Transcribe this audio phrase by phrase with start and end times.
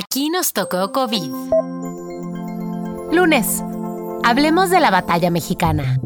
[0.00, 1.28] Aquí nos tocó COVID.
[3.10, 3.64] Lunes.
[4.22, 5.98] Hablemos de la batalla mexicana.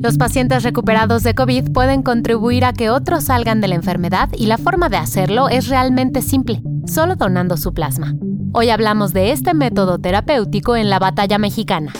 [0.00, 4.46] Los pacientes recuperados de COVID pueden contribuir a que otros salgan de la enfermedad y
[4.46, 8.14] la forma de hacerlo es realmente simple, solo donando su plasma.
[8.52, 11.92] Hoy hablamos de este método terapéutico en la batalla mexicana.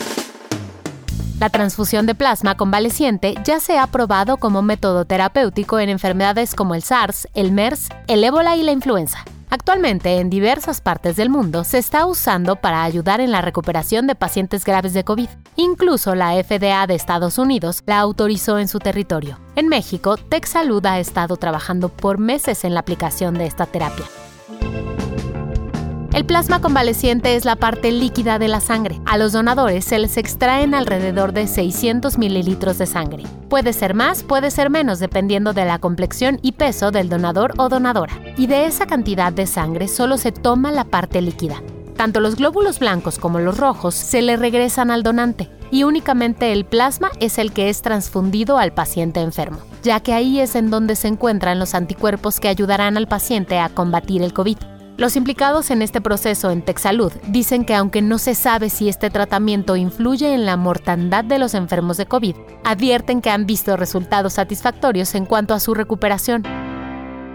[1.41, 6.77] La transfusión de plasma convaleciente ya se ha probado como método terapéutico en enfermedades como
[6.77, 9.25] el SARS, el MERS, el ébola y la influenza.
[9.51, 14.15] Actualmente, en diversas partes del mundo se está usando para ayudar en la recuperación de
[14.15, 15.29] pacientes graves de COVID.
[15.57, 19.39] Incluso la FDA de Estados Unidos la autorizó en su territorio.
[19.57, 24.07] En México, TechSalud ha estado trabajando por meses en la aplicación de esta terapia.
[26.13, 29.01] El plasma convaleciente es la parte líquida de la sangre.
[29.07, 33.23] A los donadores se les extraen alrededor de 600 mililitros de sangre.
[33.49, 37.69] Puede ser más, puede ser menos, dependiendo de la complexión y peso del donador o
[37.69, 38.13] donadora.
[38.37, 41.63] Y de esa cantidad de sangre solo se toma la parte líquida.
[41.97, 46.65] Tanto los glóbulos blancos como los rojos se le regresan al donante y únicamente el
[46.65, 50.97] plasma es el que es transfundido al paciente enfermo, ya que ahí es en donde
[50.97, 54.57] se encuentran los anticuerpos que ayudarán al paciente a combatir el COVID.
[55.01, 59.09] Los implicados en este proceso en Texalud dicen que aunque no se sabe si este
[59.09, 64.35] tratamiento influye en la mortandad de los enfermos de COVID, advierten que han visto resultados
[64.35, 66.43] satisfactorios en cuanto a su recuperación.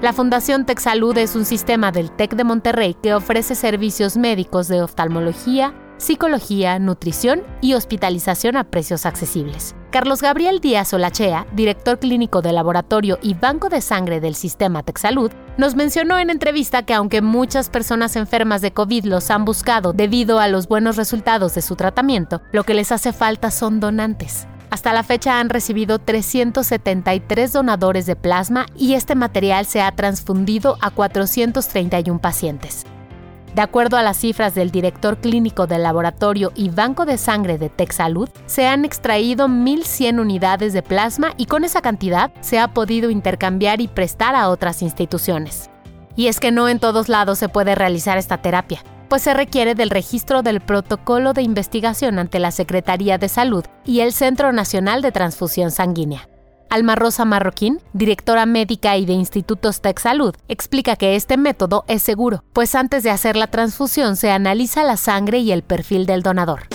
[0.00, 4.82] La Fundación Texalud es un sistema del TEC de Monterrey que ofrece servicios médicos de
[4.82, 9.74] oftalmología, psicología, nutrición y hospitalización a precios accesibles.
[9.90, 15.32] Carlos Gabriel Díaz Olachea, director clínico del laboratorio y banco de sangre del sistema TechSalud,
[15.56, 20.38] nos mencionó en entrevista que aunque muchas personas enfermas de COVID los han buscado debido
[20.38, 24.46] a los buenos resultados de su tratamiento, lo que les hace falta son donantes.
[24.70, 30.76] Hasta la fecha han recibido 373 donadores de plasma y este material se ha transfundido
[30.80, 32.85] a 431 pacientes.
[33.56, 37.70] De acuerdo a las cifras del director clínico del laboratorio y banco de sangre de
[37.70, 43.08] TechSalud, se han extraído 1.100 unidades de plasma y con esa cantidad se ha podido
[43.08, 45.70] intercambiar y prestar a otras instituciones.
[46.16, 49.74] Y es que no en todos lados se puede realizar esta terapia, pues se requiere
[49.74, 55.00] del registro del protocolo de investigación ante la Secretaría de Salud y el Centro Nacional
[55.00, 56.28] de Transfusión Sanguínea.
[56.70, 62.02] Alma Rosa Marroquín, directora médica y de Institutos Tech Salud, explica que este método es
[62.02, 66.22] seguro, pues antes de hacer la transfusión se analiza la sangre y el perfil del
[66.22, 66.68] donador.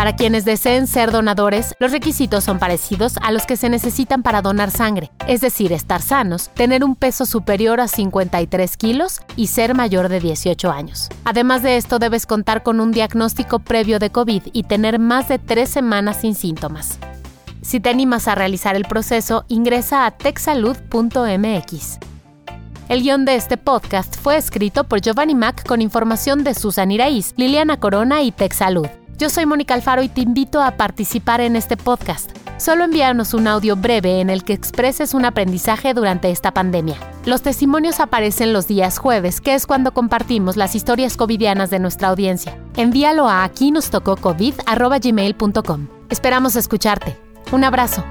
[0.00, 4.40] Para quienes deseen ser donadores, los requisitos son parecidos a los que se necesitan para
[4.40, 9.74] donar sangre, es decir, estar sanos, tener un peso superior a 53 kilos y ser
[9.74, 11.10] mayor de 18 años.
[11.24, 15.38] Además de esto, debes contar con un diagnóstico previo de COVID y tener más de
[15.38, 16.98] tres semanas sin síntomas.
[17.70, 21.98] Si te animas a realizar el proceso, ingresa a texalud.mx.
[22.88, 27.32] El guion de este podcast fue escrito por Giovanni Mac con información de Susan Iraíz,
[27.36, 28.88] Liliana Corona y Texalud.
[29.18, 32.36] Yo soy Mónica Alfaro y te invito a participar en este podcast.
[32.58, 36.96] Solo envíanos un audio breve en el que expreses un aprendizaje durante esta pandemia.
[37.24, 42.08] Los testimonios aparecen los días jueves, que es cuando compartimos las historias covidianas de nuestra
[42.08, 42.58] audiencia.
[42.76, 44.54] Envíalo a aquí nos tocó covid
[46.08, 47.29] Esperamos escucharte.
[47.52, 48.04] Un abrazo.